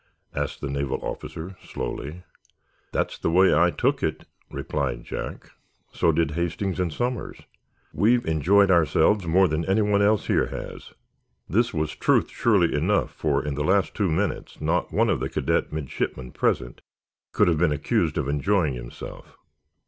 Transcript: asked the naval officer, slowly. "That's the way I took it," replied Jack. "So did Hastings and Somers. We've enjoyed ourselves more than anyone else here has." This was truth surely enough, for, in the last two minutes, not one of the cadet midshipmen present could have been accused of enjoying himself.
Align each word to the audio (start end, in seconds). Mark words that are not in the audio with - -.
asked 0.33 0.61
the 0.61 0.69
naval 0.71 0.97
officer, 1.03 1.55
slowly. 1.63 2.23
"That's 2.91 3.19
the 3.19 3.29
way 3.29 3.53
I 3.53 3.69
took 3.69 4.01
it," 4.01 4.25
replied 4.49 5.03
Jack. 5.03 5.51
"So 5.93 6.11
did 6.11 6.31
Hastings 6.31 6.79
and 6.79 6.91
Somers. 6.91 7.41
We've 7.93 8.25
enjoyed 8.25 8.71
ourselves 8.71 9.27
more 9.27 9.47
than 9.47 9.63
anyone 9.65 10.01
else 10.01 10.25
here 10.25 10.47
has." 10.47 10.93
This 11.47 11.71
was 11.71 11.95
truth 11.95 12.31
surely 12.31 12.73
enough, 12.73 13.11
for, 13.11 13.45
in 13.45 13.53
the 13.53 13.63
last 13.63 13.93
two 13.93 14.09
minutes, 14.09 14.59
not 14.59 14.91
one 14.91 15.11
of 15.11 15.19
the 15.19 15.29
cadet 15.29 15.71
midshipmen 15.71 16.31
present 16.31 16.81
could 17.31 17.47
have 17.47 17.59
been 17.59 17.71
accused 17.71 18.17
of 18.17 18.27
enjoying 18.27 18.73
himself. 18.73 19.37